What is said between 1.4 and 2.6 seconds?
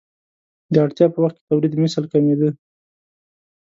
تولیدمثل کمېده.